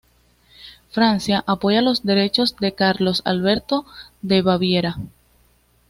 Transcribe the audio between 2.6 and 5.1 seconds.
Carlos Alberto de Baviera.